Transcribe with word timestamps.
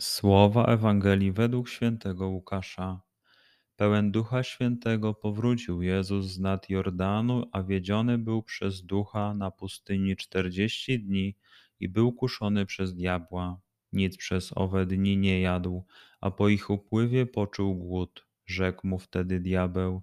Słowa 0.00 0.66
Ewangelii 0.66 1.32
według 1.32 1.68
świętego 1.68 2.28
Łukasza. 2.28 3.00
Pełen 3.76 4.10
Ducha 4.10 4.42
Świętego 4.42 5.14
powrócił 5.14 5.82
Jezus 5.82 6.26
z 6.26 6.38
nad 6.38 6.70
Jordanu, 6.70 7.44
a 7.52 7.62
wiedziony 7.62 8.18
był 8.18 8.42
przez 8.42 8.82
Ducha 8.82 9.34
na 9.34 9.50
pustyni 9.50 10.16
czterdzieści 10.16 11.00
dni 11.00 11.36
i 11.80 11.88
był 11.88 12.12
kuszony 12.12 12.66
przez 12.66 12.94
diabła. 12.94 13.60
Nic 13.92 14.16
przez 14.16 14.52
owe 14.56 14.86
dni 14.86 15.16
nie 15.16 15.40
jadł, 15.40 15.86
a 16.20 16.30
po 16.30 16.48
ich 16.48 16.70
upływie 16.70 17.26
poczuł 17.26 17.74
głód. 17.74 18.26
Rzekł 18.46 18.86
mu 18.86 18.98
wtedy 18.98 19.40
diabeł: 19.40 20.02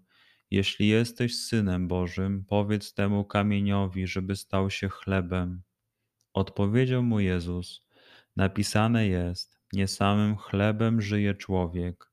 Jeśli 0.51 0.87
jesteś 0.87 1.35
synem 1.35 1.87
Bożym, 1.87 2.45
powiedz 2.47 2.93
temu 2.93 3.25
kamieniowi, 3.25 4.07
żeby 4.07 4.35
stał 4.35 4.69
się 4.69 4.89
chlebem. 4.89 5.61
Odpowiedział 6.33 7.03
mu 7.03 7.19
Jezus: 7.19 7.87
Napisane 8.35 9.07
jest 9.07 9.56
nie 9.73 9.87
samym 9.87 10.37
chlebem 10.37 11.01
żyje 11.01 11.35
człowiek. 11.35 12.11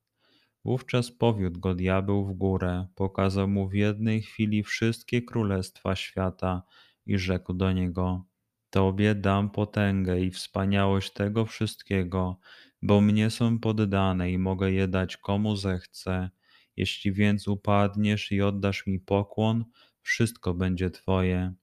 Wówczas 0.64 1.10
powiódł 1.10 1.60
go 1.60 1.74
diabeł 1.74 2.26
w 2.26 2.32
górę, 2.32 2.86
pokazał 2.94 3.48
mu 3.48 3.68
w 3.68 3.74
jednej 3.74 4.22
chwili 4.22 4.62
wszystkie 4.62 5.22
królestwa 5.22 5.96
świata 5.96 6.62
i 7.06 7.18
rzekł 7.18 7.54
do 7.54 7.72
niego: 7.72 8.24
Tobie 8.70 9.14
dam 9.14 9.50
potęgę 9.50 10.20
i 10.20 10.30
wspaniałość 10.30 11.12
tego 11.12 11.46
wszystkiego, 11.46 12.38
bo 12.82 13.00
mnie 13.00 13.30
są 13.30 13.58
poddane 13.58 14.30
i 14.30 14.38
mogę 14.38 14.72
je 14.72 14.88
dać 14.88 15.16
komu 15.16 15.56
zechcę. 15.56 16.30
Jeśli 16.76 17.12
więc 17.12 17.48
upadniesz 17.48 18.32
i 18.32 18.42
oddasz 18.42 18.86
mi 18.86 19.00
pokłon, 19.00 19.64
wszystko 20.02 20.54
będzie 20.54 20.90
Twoje. 20.90 21.54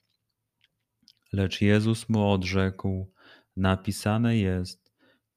Lecz 1.33 1.61
Jezus 1.61 2.09
mu 2.09 2.31
odrzekł: 2.31 3.11
Napisane 3.57 4.37
jest, 4.37 4.90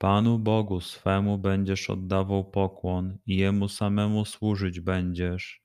Panu 0.04 0.38
Bogu 0.38 0.80
swemu 0.80 1.38
będziesz 1.38 1.90
oddawał 1.90 2.44
pokłon 2.44 3.18
i 3.26 3.36
Jemu 3.36 3.68
samemu 3.68 4.24
służyć 4.24 4.80
będziesz. 4.80 5.62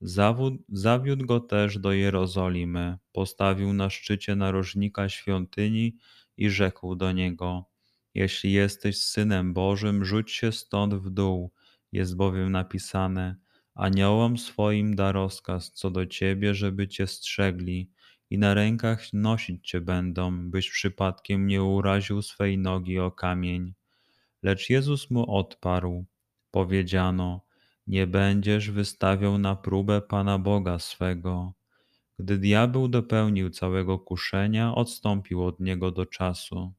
Zawód, 0.00 0.54
zawiódł 0.68 1.26
go 1.26 1.40
też 1.40 1.78
do 1.78 1.92
Jerozolimy, 1.92 2.98
postawił 3.12 3.72
na 3.72 3.90
szczycie 3.90 4.36
narożnika 4.36 5.08
świątyni 5.08 5.96
i 6.36 6.50
rzekł 6.50 6.94
do 6.94 7.12
niego: 7.12 7.64
Jeśli 8.14 8.52
jesteś 8.52 8.98
synem 8.98 9.54
Bożym, 9.54 10.04
rzuć 10.04 10.32
się 10.32 10.52
stąd 10.52 10.94
w 10.94 11.10
dół, 11.10 11.52
jest 11.92 12.16
bowiem 12.16 12.52
napisane: 12.52 13.36
Aniołom 13.74 14.38
swoim 14.38 14.96
da 14.96 15.12
rozkaz 15.12 15.72
co 15.72 15.90
do 15.90 16.06
ciebie, 16.06 16.54
żeby 16.54 16.88
cię 16.88 17.06
strzegli, 17.06 17.90
i 18.30 18.38
na 18.38 18.54
rękach 18.54 19.12
nosić 19.12 19.70
cię 19.70 19.80
będą, 19.80 20.50
byś 20.50 20.70
przypadkiem 20.70 21.46
nie 21.46 21.62
uraził 21.62 22.22
swej 22.22 22.58
nogi 22.58 22.98
o 22.98 23.10
kamień. 23.10 23.74
Lecz 24.42 24.70
Jezus 24.70 25.10
mu 25.10 25.36
odparł: 25.36 26.04
Powiedziano: 26.50 27.40
Nie 27.86 28.06
będziesz 28.06 28.70
wystawiał 28.70 29.38
na 29.38 29.56
próbę 29.56 30.02
Pana 30.02 30.38
Boga 30.38 30.78
swego. 30.78 31.52
Gdy 32.18 32.38
diabeł 32.38 32.88
dopełnił 32.88 33.50
całego 33.50 33.98
kuszenia, 33.98 34.74
odstąpił 34.74 35.44
od 35.44 35.60
niego 35.60 35.90
do 35.90 36.06
czasu. 36.06 36.72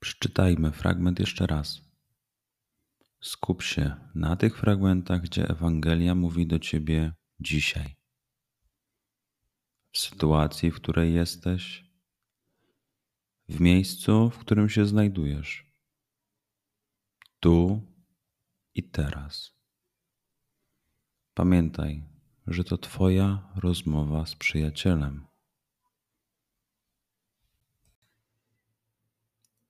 Przeczytajmy 0.00 0.72
fragment 0.72 1.20
jeszcze 1.20 1.46
raz. 1.46 1.80
Skup 3.20 3.62
się 3.62 3.96
na 4.14 4.36
tych 4.36 4.58
fragmentach, 4.58 5.20
gdzie 5.20 5.48
Ewangelia 5.48 6.14
mówi 6.14 6.46
do 6.46 6.58
ciebie 6.58 7.12
dzisiaj. 7.40 7.96
W 9.92 9.98
sytuacji, 9.98 10.70
w 10.70 10.76
której 10.76 11.14
jesteś, 11.14 11.84
w 13.48 13.60
miejscu, 13.60 14.30
w 14.30 14.38
którym 14.38 14.68
się 14.68 14.86
znajdujesz. 14.86 15.66
Tu 17.40 17.82
i 18.74 18.82
teraz. 18.82 19.52
Pamiętaj, 21.34 22.04
że 22.46 22.64
to 22.64 22.78
Twoja 22.78 23.52
rozmowa 23.56 24.26
z 24.26 24.34
przyjacielem. 24.34 25.26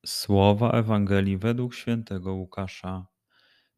Słowa 0.07 0.71
Ewangelii 0.71 1.37
według 1.37 1.75
świętego 1.75 2.35
Łukasza. 2.35 3.07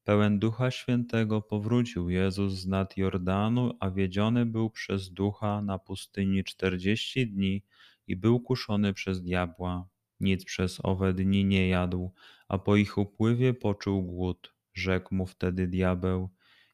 Pełen 0.05 0.39
Ducha 0.39 0.71
Świętego 0.71 1.43
powrócił 1.43 2.11
Jezus 2.11 2.53
z 2.53 2.67
nad 2.67 2.97
Jordanu, 2.97 3.73
a 3.81 3.91
wiedziony 3.91 4.47
był 4.47 4.71
przez 4.71 5.11
Ducha 5.11 5.63
na 5.63 5.79
pustyni 5.79 6.45
czterdzieści 6.45 7.27
dni 7.27 7.63
i 8.07 8.17
był 8.17 8.41
kuszony 8.41 8.93
przez 8.93 9.23
diabła. 9.23 9.89
Nic 10.21 10.45
przez 10.45 10.81
owe 10.83 11.13
dni 11.13 11.45
nie 11.45 11.69
jadł, 11.69 12.13
a 12.49 12.59
po 12.59 12.77
ich 12.77 12.99
upływie 12.99 13.55
poczuł 13.55 14.03
głód. 14.03 14.55
Rzekł 14.75 15.15
mu 15.15 15.27
wtedy 15.27 15.67
diabeł: 15.67 16.31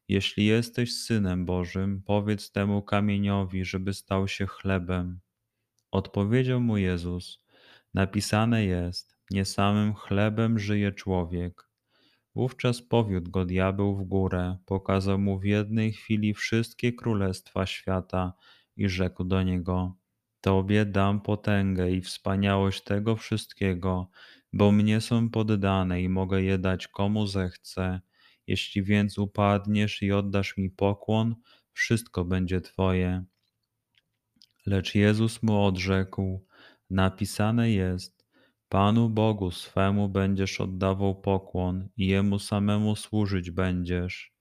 Jeśli 0.07 0.45
jesteś 0.45 0.93
synem 0.93 1.45
Bożym, 1.45 2.01
powiedz 2.05 2.51
temu 2.51 2.81
kamieniowi, 2.81 3.65
żeby 3.65 3.93
stał 3.93 4.27
się 4.27 4.45
chlebem. 4.45 5.19
Odpowiedział 5.91 6.61
mu 6.61 6.77
Jezus: 6.77 7.43
Napisane 7.93 8.65
jest: 8.65 9.17
Nie 9.31 9.45
samym 9.45 9.93
chlebem 9.93 10.59
żyje 10.59 10.91
człowiek. 10.91 11.66
Wówczas 12.37 12.81
powiódł 12.81 13.31
go 13.31 13.45
diabeł 13.45 13.95
w 13.95 14.03
górę, 14.03 14.57
pokazał 14.65 15.19
mu 15.19 15.39
w 15.39 15.43
jednej 15.43 15.93
chwili 15.93 16.33
wszystkie 16.33 16.93
królestwa 16.93 17.65
świata 17.65 18.33
i 18.75 18.89
rzekł 18.89 19.23
do 19.23 19.43
niego: 19.43 19.95
Tobie 20.41 20.85
dam 20.85 21.21
potęgę 21.21 21.91
i 21.91 22.01
wspaniałość 22.01 22.83
tego 22.83 23.15
wszystkiego, 23.15 24.09
bo 24.53 24.71
mnie 24.71 25.01
są 25.01 25.29
poddane 25.29 26.01
i 26.01 26.09
mogę 26.09 26.41
je 26.41 26.57
dać 26.57 26.87
komu 26.87 27.27
zechcę. 27.27 28.01
Jeśli 28.47 28.83
więc 28.83 29.17
upadniesz 29.17 30.01
i 30.01 30.11
oddasz 30.11 30.57
mi 30.57 30.69
pokłon, 30.69 31.35
wszystko 31.73 32.25
będzie 32.25 32.61
Twoje. 32.61 33.25
Lecz 34.65 34.95
Jezus 34.95 35.43
mu 35.43 35.65
odrzekł: 35.65 36.45
Napisane 36.89 37.71
jest: 37.71 38.16
Panu 38.69 39.09
Bogu 39.09 39.51
swemu 39.51 40.09
będziesz 40.09 40.61
oddawał 40.61 41.21
pokłon 41.21 41.89
i 41.97 42.07
jemu 42.07 42.39
samemu 42.39 42.95
służyć 42.95 43.51
będziesz. 43.51 44.33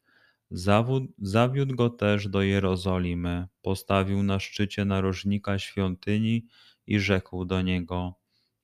Zawód, 0.50 1.02
zawiódł 1.19 1.75
go 1.75 1.90
też 1.90 2.28
do 2.28 2.43
Jerozolimy, 2.43 3.46
postawił 3.62 4.23
na 4.23 4.40
szczycie 4.40 4.84
narożnika 4.84 5.58
świątyni 5.58 6.46
i 6.87 6.99
rzekł 7.00 7.44
do 7.44 7.62
niego: 7.62 8.14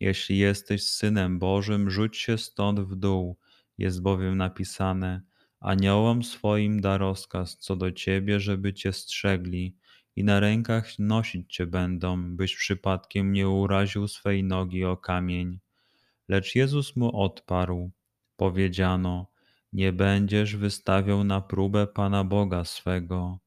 Jeśli 0.01 0.39
jesteś 0.39 0.83
synem 0.83 1.39
Bożym, 1.39 1.91
rzuć 1.91 2.17
się 2.17 2.39
stąd 2.39 2.81
w 2.81 2.97
dół. 2.97 3.39
Jest 3.79 4.03
bowiem 4.03 4.37
napisane: 4.37 5.23
Aniołom 5.61 6.23
swoim 6.23 6.81
da 6.81 6.99
rozkaz 6.99 7.59
co 7.59 7.77
do 7.77 7.93
ciebie, 7.93 8.41
żeby 8.41 8.73
cię 8.75 8.93
strzegli, 8.93 9.77
i 10.17 10.25
na 10.25 10.41
rękach 10.41 10.99
nosić 10.99 11.55
cię 11.55 11.67
będą, 11.67 12.37
byś 12.37 12.57
przypadkiem 12.57 13.33
nie 13.33 13.49
uraził 13.49 14.09
swej 14.09 14.45
nogi 14.45 14.85
o 14.85 14.97
kamień. 14.97 15.59
Lecz 16.29 16.55
Jezus 16.55 16.97
mu 16.97 17.23
odparł: 17.23 17.91
Powiedziano: 18.37 19.27
Nie 19.73 19.93
będziesz 19.93 20.57
wystawiał 20.57 21.25
na 21.25 21.41
próbę 21.41 21.87
Pana 21.87 22.25
Boga 22.25 22.65
swego. 22.65 23.39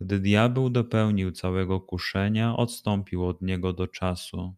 Gdy 0.00 0.20
diabeł 0.20 0.70
dopełnił 0.70 1.32
całego 1.32 1.80
kuszenia, 1.80 2.56
odstąpił 2.56 3.26
od 3.26 3.42
niego 3.42 3.72
do 3.72 3.88
czasu. 3.88 4.54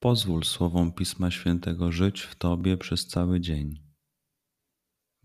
Pozwól 0.00 0.44
słowom 0.44 0.92
Pisma 0.92 1.30
Świętego 1.30 1.92
żyć 1.92 2.20
w 2.20 2.34
Tobie 2.34 2.76
przez 2.76 3.06
cały 3.06 3.40
dzień. 3.40 3.85